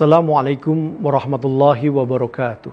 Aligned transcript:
Assalamualaikum 0.00 0.96
warahmatullahi 1.04 1.92
wabarakatuh. 1.92 2.72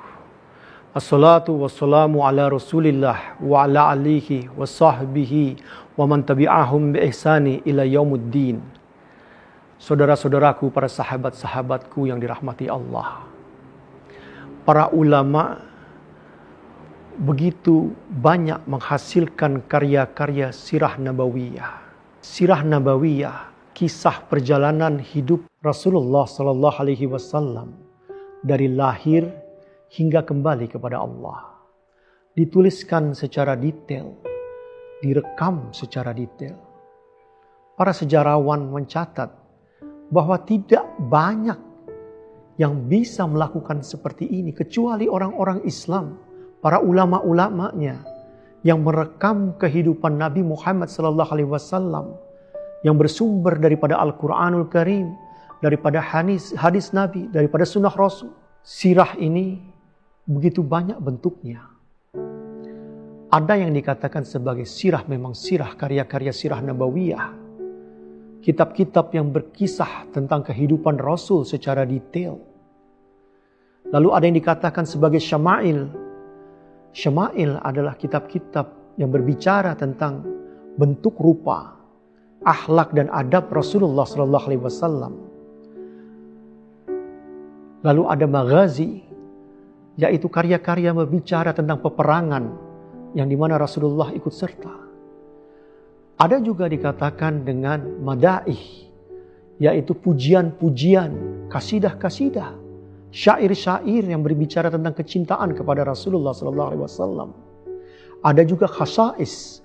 Assalatu 0.95 1.59
wassalamu 1.59 2.23
ala 2.23 2.47
rasulillah 2.47 3.35
wa 3.43 3.67
ala 3.67 3.91
alihi 3.91 4.47
wa 4.55 4.63
sahbihi 4.63 5.59
wa 5.99 6.07
man 6.07 6.23
tabi'ahum 6.23 6.95
bi 6.95 7.03
ihsani 7.03 7.59
ila 7.67 7.83
yaumuddin. 7.83 8.63
Saudara-saudaraku, 9.75 10.71
para 10.71 10.87
sahabat-sahabatku 10.87 12.07
yang 12.07 12.15
dirahmati 12.15 12.71
Allah. 12.71 13.27
Para 14.63 14.87
ulama 14.95 15.59
begitu 17.19 17.91
banyak 18.07 18.63
menghasilkan 18.71 19.67
karya-karya 19.67 20.55
sirah 20.55 20.95
nabawiyah. 20.95 21.75
Sirah 22.23 22.63
nabawiyah, 22.63 23.51
kisah 23.75 24.23
perjalanan 24.31 25.03
hidup 25.03 25.43
Rasulullah 25.67 26.23
Sallallahu 26.23 26.77
Alaihi 26.79 27.11
Wasallam 27.11 27.75
dari 28.39 28.71
lahir 28.71 29.27
hingga 29.91 30.23
kembali 30.23 30.71
kepada 30.71 31.03
Allah. 31.03 31.59
Dituliskan 32.31 33.11
secara 33.11 33.59
detail, 33.59 34.15
direkam 35.03 35.75
secara 35.75 36.15
detail. 36.15 36.55
Para 37.75 37.91
sejarawan 37.91 38.71
mencatat 38.71 39.29
bahwa 40.09 40.39
tidak 40.47 40.87
banyak 41.11 41.59
yang 42.57 42.87
bisa 42.89 43.27
melakukan 43.27 43.83
seperti 43.85 44.25
ini 44.25 44.49
kecuali 44.55 45.05
orang-orang 45.05 45.61
Islam, 45.67 46.17
para 46.63 46.81
ulama-ulamanya 46.81 48.01
yang 48.65 48.81
merekam 48.81 49.53
kehidupan 49.61 50.17
Nabi 50.17 50.41
Muhammad 50.41 50.89
sallallahu 50.89 51.29
alaihi 51.29 51.49
wasallam 51.49 52.17
yang 52.81 52.97
bersumber 52.97 53.57
daripada 53.61 53.97
Al-Qur'anul 54.01 54.69
Karim, 54.69 55.13
daripada 55.63 56.01
hadis 56.01 56.53
hadis 56.53 56.93
Nabi, 56.93 57.29
daripada 57.29 57.65
sunnah 57.65 57.93
Rasul. 57.93 58.33
Sirah 58.67 59.15
ini 59.15 59.63
begitu 60.27 60.59
banyak 60.59 60.99
bentuknya. 60.99 61.63
Ada 63.27 63.59
yang 63.59 63.75
dikatakan 63.75 64.23
sebagai 64.23 64.63
sirah 64.63 65.03
memang 65.03 65.35
sirah 65.35 65.75
karya-karya 65.75 66.31
sirah 66.31 66.63
nabawiyah. 66.63 67.35
Kitab-kitab 68.39 69.11
yang 69.11 69.35
berkisah 69.35 70.07
tentang 70.15 70.47
kehidupan 70.47 70.95
Rasul 70.95 71.43
secara 71.43 71.83
detail. 71.83 72.39
Lalu 73.91 74.09
ada 74.15 74.23
yang 74.27 74.37
dikatakan 74.39 74.87
sebagai 74.87 75.19
syama'il. 75.19 75.91
Syama'il 76.95 77.59
adalah 77.59 77.99
kitab-kitab 77.99 78.95
yang 78.95 79.11
berbicara 79.11 79.75
tentang 79.75 80.23
bentuk 80.79 81.19
rupa, 81.19 81.75
akhlak 82.47 82.95
dan 82.95 83.11
adab 83.11 83.51
Rasulullah 83.51 84.07
Sallallahu 84.07 84.45
Alaihi 84.47 84.63
Wasallam. 84.63 85.26
Lalu 87.87 88.03
ada 88.03 88.27
magazi, 88.27 88.99
yaitu 89.95 90.27
karya-karya 90.27 90.91
berbicara 90.91 91.55
tentang 91.55 91.79
peperangan 91.79 92.51
yang 93.15 93.31
di 93.31 93.39
mana 93.39 93.55
Rasulullah 93.55 94.11
ikut 94.11 94.33
serta. 94.35 94.75
Ada 96.19 96.43
juga 96.43 96.67
dikatakan 96.67 97.47
dengan 97.47 98.03
madaih, 98.03 98.91
yaitu 99.63 99.95
pujian-pujian, 99.95 101.47
kasidah-kasidah, 101.47 102.59
syair-syair 103.15 104.03
yang 104.03 104.19
berbicara 104.19 104.67
tentang 104.67 104.91
kecintaan 104.91 105.55
kepada 105.55 105.87
Rasulullah 105.87 106.35
Wasallam. 106.35 107.31
Ada 108.19 108.43
juga 108.43 108.67
khasais, 108.67 109.63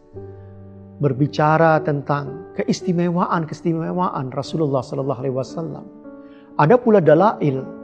berbicara 1.02 1.82
tentang 1.82 2.54
keistimewaan-keistimewaan 2.54 4.30
Rasulullah 4.30 4.86
Wasallam. 4.86 5.84
Ada 6.60 6.78
pula 6.78 7.02
dalail 7.02 7.81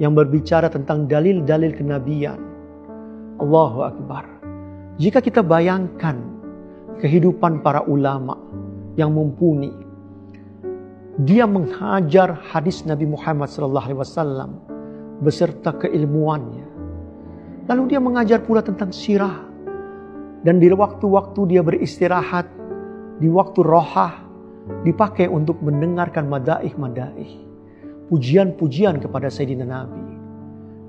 yang 0.00 0.16
berbicara 0.16 0.72
tentang 0.72 1.04
dalil-dalil 1.04 1.76
kenabian. 1.76 2.40
Allahu 3.36 3.84
Akbar. 3.84 4.24
Jika 4.96 5.20
kita 5.20 5.44
bayangkan 5.44 6.16
kehidupan 7.04 7.60
para 7.60 7.84
ulama 7.84 8.40
yang 8.96 9.12
mumpuni, 9.12 9.68
dia 11.20 11.44
menghajar 11.44 12.32
hadis 12.48 12.88
Nabi 12.88 13.04
Muhammad 13.12 13.52
SAW 13.52 14.48
beserta 15.20 15.76
keilmuannya. 15.76 16.64
Lalu 17.68 17.82
dia 17.92 18.00
mengajar 18.00 18.40
pula 18.40 18.64
tentang 18.64 18.96
sirah. 18.96 19.52
Dan 20.40 20.56
di 20.56 20.72
waktu-waktu 20.72 21.40
dia 21.52 21.60
beristirahat, 21.60 22.48
di 23.20 23.28
waktu 23.28 23.60
rohah, 23.60 24.24
dipakai 24.88 25.28
untuk 25.28 25.60
mendengarkan 25.60 26.32
madaih-madaih 26.32 27.49
pujian-pujian 28.10 28.98
kepada 28.98 29.30
Sayyidina 29.30 29.64
Nabi. 29.64 30.02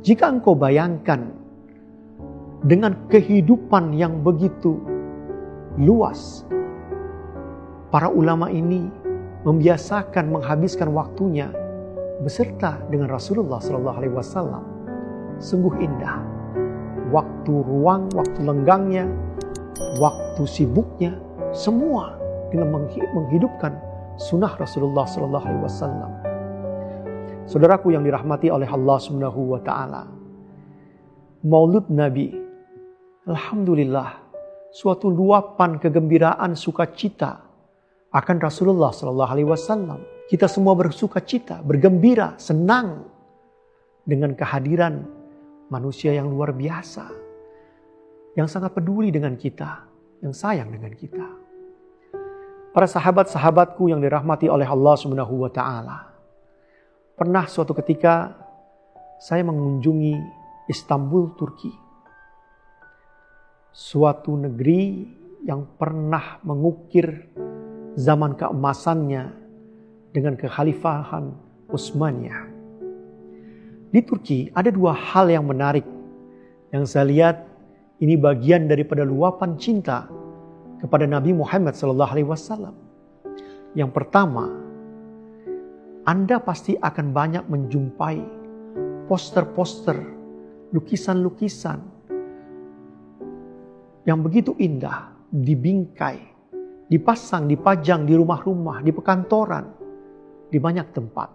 Jika 0.01 0.25
engkau 0.33 0.57
bayangkan 0.57 1.29
dengan 2.65 2.97
kehidupan 3.13 3.93
yang 3.93 4.25
begitu 4.25 4.81
luas, 5.77 6.49
para 7.93 8.09
ulama 8.09 8.49
ini 8.49 8.89
membiasakan 9.45 10.33
menghabiskan 10.33 10.89
waktunya 10.89 11.53
beserta 12.25 12.81
dengan 12.89 13.13
Rasulullah 13.13 13.61
Shallallahu 13.61 13.97
Alaihi 14.01 14.15
Wasallam. 14.17 14.63
Sungguh 15.37 15.77
indah. 15.77 16.21
Waktu 17.13 17.53
ruang, 17.65 18.09
waktu 18.17 18.39
lenggangnya, 18.41 19.05
waktu 20.01 20.41
sibuknya, 20.49 21.13
semua 21.53 22.17
dengan 22.49 22.87
menghidupkan 23.13 23.77
sunnah 24.17 24.53
Rasulullah 24.57 25.05
Shallallahu 25.05 25.45
Alaihi 25.45 25.63
Wasallam. 25.65 26.30
Saudaraku 27.45 27.93
yang 27.93 28.05
dirahmati 28.05 28.49
oleh 28.49 28.69
Allah 28.69 28.97
Subhanahu 28.97 29.57
wa 29.57 29.61
taala. 29.61 30.03
Maulud 31.41 31.89
Nabi 31.89 32.29
alhamdulillah 33.25 34.17
suatu 34.69 35.09
luapan 35.09 35.81
kegembiraan 35.81 36.53
sukacita 36.53 37.41
akan 38.13 38.37
Rasulullah 38.37 38.93
sallallahu 38.93 39.31
alaihi 39.31 39.49
wasallam. 39.49 39.99
Kita 40.29 40.47
semua 40.47 40.77
bersuka 40.79 41.19
cita, 41.19 41.59
bergembira, 41.59 42.39
senang 42.39 43.03
dengan 44.07 44.31
kehadiran 44.31 45.03
manusia 45.67 46.15
yang 46.15 46.31
luar 46.31 46.55
biasa 46.55 47.21
yang 48.35 48.47
sangat 48.47 48.71
peduli 48.71 49.11
dengan 49.11 49.35
kita, 49.35 49.87
yang 50.23 50.31
sayang 50.31 50.71
dengan 50.71 50.91
kita. 50.95 51.27
Para 52.71 52.87
sahabat-sahabatku 52.87 53.91
yang 53.91 53.99
dirahmati 53.99 54.47
oleh 54.47 54.63
Allah 54.63 54.95
Subhanahu 54.95 55.43
wa 55.43 55.51
taala. 55.51 56.10
Pernah 57.21 57.45
suatu 57.45 57.77
ketika 57.77 58.33
saya 59.21 59.45
mengunjungi 59.45 60.17
Istanbul, 60.65 61.37
Turki. 61.37 61.69
Suatu 63.69 64.33
negeri 64.33 65.05
yang 65.45 65.69
pernah 65.77 66.41
mengukir 66.41 67.29
zaman 67.93 68.33
keemasannya 68.33 69.37
dengan 70.09 70.33
kekhalifahan 70.33 71.29
Utsmaniyah. 71.69 72.41
Di 73.93 74.01
Turki 74.01 74.49
ada 74.57 74.73
dua 74.73 74.97
hal 74.97 75.29
yang 75.29 75.45
menarik 75.45 75.85
yang 76.73 76.89
saya 76.89 77.05
lihat 77.05 77.45
ini 78.01 78.17
bagian 78.17 78.65
daripada 78.65 79.05
luapan 79.05 79.61
cinta 79.61 80.09
kepada 80.81 81.05
Nabi 81.05 81.37
Muhammad 81.37 81.77
SAW. 81.77 82.73
Yang 83.77 83.91
pertama, 83.93 84.70
anda 86.01 86.41
pasti 86.41 86.73
akan 86.73 87.13
banyak 87.13 87.45
menjumpai 87.45 88.19
poster-poster, 89.05 89.97
lukisan-lukisan 90.73 91.79
yang 94.07 94.25
begitu 94.25 94.57
indah, 94.57 95.13
dibingkai, 95.29 96.17
dipasang, 96.89 97.45
dipajang 97.45 98.09
di 98.09 98.17
rumah-rumah, 98.17 98.81
di 98.81 98.89
pekantoran, 98.89 99.65
di 100.49 100.57
banyak 100.57 100.87
tempat 100.89 101.29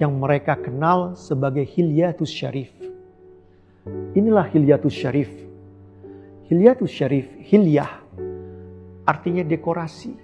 yang 0.00 0.16
mereka 0.16 0.56
kenal 0.56 1.12
sebagai 1.12 1.68
Hilyatus 1.68 2.32
Syarif. 2.32 2.72
Inilah 4.16 4.48
Hilyatus 4.48 4.94
Syarif. 4.96 5.30
Hilyatus 6.48 6.88
Syarif, 6.88 7.28
hilyah 7.48 8.00
artinya 9.02 9.42
dekorasi, 9.42 10.14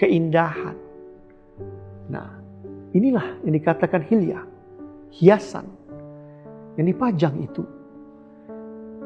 keindahan. 0.00 0.76
Nah, 2.08 2.37
Inilah 2.96 3.44
yang 3.44 3.52
dikatakan 3.52 4.00
hilyah, 4.08 4.48
hiasan 5.12 5.68
yang 6.80 6.88
dipajang 6.88 7.36
itu. 7.36 7.60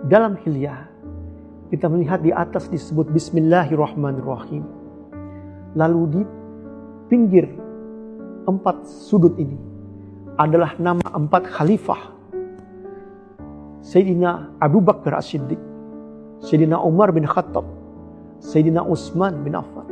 Dalam 0.06 0.38
hilyah 0.38 0.86
kita 1.66 1.90
melihat 1.90 2.22
di 2.22 2.30
atas 2.30 2.70
disebut 2.70 3.10
Bismillahirrahmanirrahim. 3.10 4.62
Lalu 5.74 6.02
di 6.14 6.22
pinggir 7.10 7.50
empat 8.46 8.86
sudut 8.86 9.34
ini 9.34 9.58
adalah 10.38 10.78
nama 10.78 11.02
empat 11.16 11.48
khalifah. 11.50 12.14
Sayyidina 13.82 14.62
Abu 14.62 14.78
Bakar 14.78 15.18
As-Siddiq, 15.18 15.58
Sayyidina 16.38 16.78
Umar 16.78 17.10
bin 17.10 17.26
Khattab, 17.26 17.66
Sayyidina 18.38 18.86
Utsman 18.86 19.42
bin 19.42 19.58
Affan, 19.58 19.90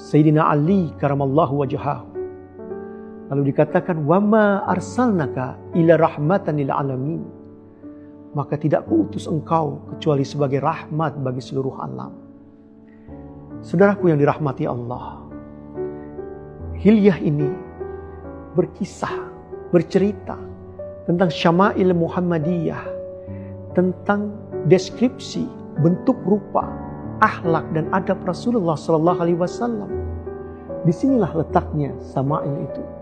Sayyidina 0.00 0.48
Ali 0.48 0.88
karamallahu 0.96 1.60
wajahahu, 1.60 2.11
Lalu 3.32 3.48
dikatakan 3.48 4.04
wama 4.04 4.60
arsalnaka 4.68 5.56
ila 5.72 5.96
rahmatan 5.96 6.60
lil 6.60 6.68
alamin. 6.68 7.24
Maka 8.36 8.60
tidak 8.60 8.84
kuutus 8.84 9.24
engkau 9.24 9.80
kecuali 9.96 10.20
sebagai 10.20 10.60
rahmat 10.60 11.16
bagi 11.16 11.40
seluruh 11.40 11.80
alam. 11.80 12.12
Saudaraku 13.64 14.12
yang 14.12 14.20
dirahmati 14.20 14.68
Allah. 14.68 15.24
Hilyah 16.76 17.18
ini 17.24 17.48
berkisah, 18.52 19.32
bercerita 19.72 20.36
tentang 21.08 21.32
Syama'il 21.32 21.96
Muhammadiyah, 21.96 22.84
tentang 23.72 24.28
deskripsi 24.68 25.48
bentuk 25.80 26.20
rupa, 26.28 26.68
akhlak 27.24 27.64
dan 27.72 27.88
adab 27.96 28.20
Rasulullah 28.28 28.76
Sallallahu 28.76 29.24
Alaihi 29.24 29.40
Wasallam. 29.40 29.88
Di 30.84 30.92
sinilah 30.92 31.32
letaknya 31.32 31.96
Sama'il 32.12 32.68
itu. 32.68 33.01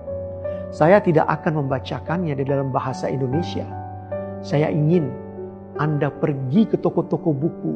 Saya 0.70 1.02
tidak 1.02 1.26
akan 1.26 1.66
membacakannya 1.66 2.38
di 2.38 2.44
dalam 2.46 2.70
bahasa 2.70 3.10
Indonesia. 3.10 3.66
Saya 4.38 4.70
ingin 4.70 5.10
Anda 5.82 6.14
pergi 6.14 6.70
ke 6.70 6.78
toko-toko 6.78 7.34
buku, 7.34 7.74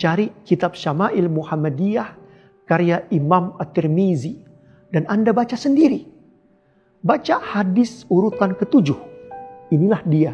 cari 0.00 0.32
kitab 0.48 0.72
Syama'il 0.72 1.28
Muhammadiyah 1.28 2.08
karya 2.64 3.04
Imam 3.12 3.52
At-Tirmizi 3.60 4.40
dan 4.88 5.04
Anda 5.04 5.36
baca 5.36 5.52
sendiri. 5.52 6.08
Baca 7.04 7.36
hadis 7.36 8.08
urutan 8.08 8.56
ketujuh. 8.56 8.96
Inilah 9.68 10.00
dia. 10.08 10.32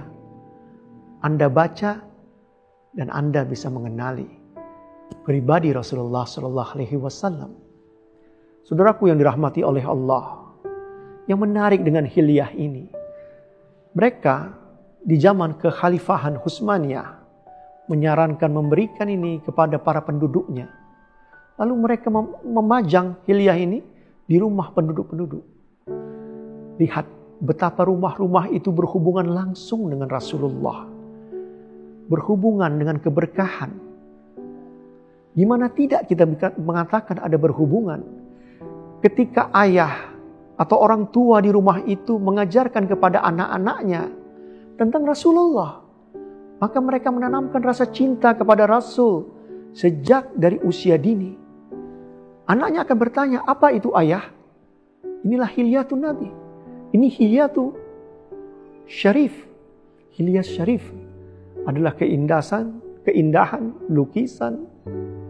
Anda 1.27 1.51
baca 1.51 2.07
dan 2.95 3.11
Anda 3.11 3.43
bisa 3.43 3.67
mengenali 3.67 4.31
pribadi 5.27 5.75
Rasulullah 5.75 6.23
Shallallahu 6.23 6.71
Alaihi 6.79 6.97
Wasallam. 6.97 7.51
Saudaraku 8.63 9.11
yang 9.11 9.19
dirahmati 9.19 9.67
oleh 9.67 9.83
Allah, 9.83 10.40
yang 11.31 11.39
menarik 11.47 11.87
dengan 11.87 12.03
hilyah 12.03 12.51
ini, 12.59 12.91
mereka 13.95 14.51
di 14.99 15.15
zaman 15.15 15.55
kekhalifahan 15.63 16.35
Husmaniyah 16.43 17.23
menyarankan 17.87 18.51
memberikan 18.51 19.07
ini 19.07 19.39
kepada 19.39 19.79
para 19.79 20.03
penduduknya. 20.03 20.67
Lalu 21.55 21.75
mereka 21.79 22.11
memajang 22.43 23.23
hilyah 23.31 23.55
ini 23.63 23.79
di 24.27 24.43
rumah 24.43 24.75
penduduk-penduduk. 24.75 25.45
Lihat 26.83 27.07
betapa 27.39 27.87
rumah-rumah 27.87 28.51
itu 28.51 28.75
berhubungan 28.75 29.31
langsung 29.31 29.87
dengan 29.87 30.11
Rasulullah. 30.11 30.91
Berhubungan 32.11 32.75
dengan 32.75 32.99
keberkahan. 32.99 33.71
Gimana 35.39 35.71
tidak 35.71 36.11
kita 36.11 36.27
mengatakan 36.59 37.23
ada 37.23 37.39
berhubungan 37.39 38.03
ketika 38.99 39.47
ayah 39.55 40.10
atau 40.61 40.77
orang 40.77 41.09
tua 41.09 41.41
di 41.41 41.49
rumah 41.49 41.81
itu 41.89 42.21
mengajarkan 42.21 42.85
kepada 42.85 43.25
anak-anaknya 43.25 44.13
tentang 44.77 45.09
Rasulullah. 45.09 45.81
Maka 46.61 46.77
mereka 46.85 47.09
menanamkan 47.09 47.65
rasa 47.65 47.89
cinta 47.89 48.37
kepada 48.37 48.69
Rasul 48.69 49.25
sejak 49.73 50.37
dari 50.37 50.61
usia 50.61 51.01
dini. 51.01 51.33
Anaknya 52.45 52.85
akan 52.85 52.97
bertanya, 53.01 53.39
apa 53.49 53.73
itu 53.73 53.89
ayah? 53.97 54.29
Inilah 55.25 55.49
hilyatun 55.49 56.01
Nabi. 56.05 56.29
Ini 56.93 57.09
hilyatu 57.09 57.73
syarif. 58.85 59.33
Hilyas 60.13 60.53
syarif 60.53 60.85
adalah 61.65 61.97
keindahan, 61.97 62.77
keindahan, 63.09 63.73
lukisan, 63.89 64.69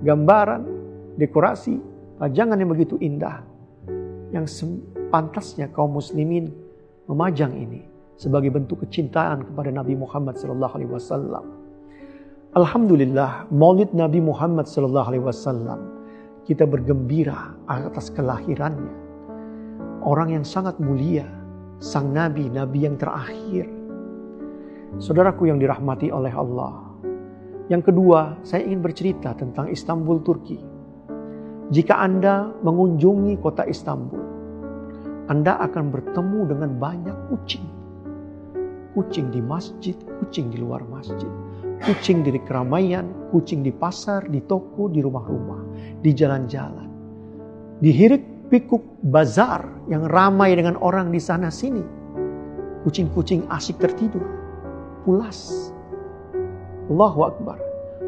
gambaran, 0.03 0.67
dekorasi, 1.15 1.79
pajangan 2.19 2.59
yang 2.59 2.71
begitu 2.75 2.99
indah. 2.99 3.47
Yang 4.35 4.47
sepantasnya 5.11 5.67
kaum 5.75 5.99
muslimin 5.99 6.55
memajang 7.11 7.51
ini 7.51 7.83
sebagai 8.15 8.55
bentuk 8.55 8.87
kecintaan 8.87 9.43
kepada 9.43 9.75
Nabi 9.75 9.99
Muhammad 9.99 10.39
sallallahu 10.39 10.71
alaihi 10.79 10.93
wasallam. 10.95 11.51
Alhamdulillah, 12.55 13.51
Maulid 13.51 13.91
Nabi 13.91 14.23
Muhammad 14.23 14.71
sallallahu 14.71 15.11
alaihi 15.11 15.27
wasallam 15.27 15.99
kita 16.47 16.62
bergembira 16.62 17.59
atas 17.67 18.15
kelahirannya. 18.15 18.95
Orang 20.07 20.31
yang 20.31 20.47
sangat 20.47 20.79
mulia, 20.79 21.27
sang 21.83 22.15
nabi, 22.15 22.47
nabi 22.47 22.87
yang 22.87 22.95
terakhir. 22.95 23.67
Saudaraku 25.03 25.51
yang 25.51 25.59
dirahmati 25.59 26.15
oleh 26.15 26.31
Allah. 26.31 26.87
Yang 27.67 27.91
kedua, 27.91 28.39
saya 28.47 28.63
ingin 28.63 28.79
bercerita 28.79 29.35
tentang 29.35 29.75
Istanbul, 29.75 30.23
Turki. 30.23 30.63
Jika 31.75 31.99
Anda 31.99 32.55
mengunjungi 32.63 33.43
kota 33.43 33.67
Istanbul, 33.67 34.30
Anda 35.31 35.62
akan 35.62 35.94
bertemu 35.94 36.41
dengan 36.50 36.71
banyak 36.82 37.17
kucing. 37.31 37.67
Kucing 38.99 39.31
di 39.31 39.38
masjid, 39.38 39.94
kucing 40.19 40.50
di 40.50 40.59
luar 40.59 40.82
masjid 40.91 41.31
kucing 41.81 42.21
di 42.21 42.37
keramaian, 42.44 43.09
kucing 43.32 43.65
di 43.65 43.73
pasar, 43.73 44.29
di 44.29 44.44
toko, 44.44 44.88
di 44.93 45.00
rumah-rumah, 45.00 45.61
di 46.05 46.11
jalan-jalan. 46.12 46.88
Di 47.81 47.88
hirik 47.88 48.53
pikuk 48.53 49.00
bazar 49.09 49.65
yang 49.88 50.05
ramai 50.05 50.53
dengan 50.53 50.77
orang 50.77 51.09
di 51.09 51.21
sana 51.21 51.49
sini. 51.49 51.81
Kucing-kucing 52.85 53.49
asik 53.49 53.81
tertidur, 53.81 54.25
pulas. 55.05 55.73
Allahu 56.93 57.21
Akbar. 57.25 57.59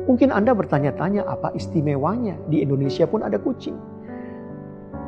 Mungkin 0.08 0.34
Anda 0.34 0.52
bertanya-tanya 0.52 1.24
apa 1.24 1.54
istimewanya 1.54 2.36
di 2.50 2.60
Indonesia 2.60 3.06
pun 3.06 3.22
ada 3.24 3.38
kucing. 3.38 3.91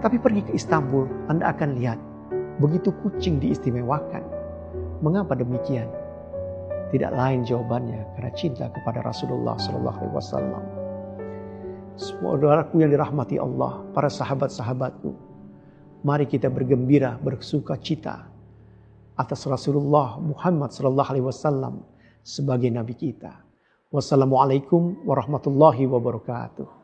Tapi 0.00 0.16
pergi 0.18 0.42
ke 0.48 0.52
Istanbul, 0.56 1.06
Anda 1.30 1.52
akan 1.54 1.78
lihat 1.78 1.98
begitu 2.62 2.94
kucing 3.02 3.42
diistimewakan. 3.42 4.22
Mengapa 5.02 5.34
demikian? 5.34 5.90
Tidak 6.94 7.10
lain 7.10 7.42
jawabannya 7.42 8.14
karena 8.14 8.32
cinta 8.38 8.70
kepada 8.70 9.02
Rasulullah 9.02 9.58
Sallallahu 9.58 9.98
Alaihi 9.98 10.14
Wasallam. 10.14 10.64
Saudaraku 11.94 12.82
yang 12.82 12.90
dirahmati 12.90 13.38
Allah, 13.38 13.82
para 13.94 14.10
sahabat-sahabatku, 14.10 15.14
mari 16.02 16.26
kita 16.26 16.50
bergembira, 16.50 17.18
bersuka 17.18 17.78
cita 17.78 18.26
atas 19.14 19.46
Rasulullah 19.46 20.18
Muhammad 20.18 20.74
Sallallahu 20.74 21.10
Alaihi 21.10 21.26
Wasallam 21.26 21.86
sebagai 22.22 22.70
Nabi 22.70 22.94
kita. 22.98 23.42
Wassalamualaikum 23.94 25.06
warahmatullahi 25.06 25.86
wabarakatuh. 25.86 26.83